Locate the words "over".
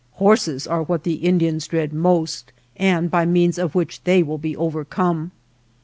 4.57-4.83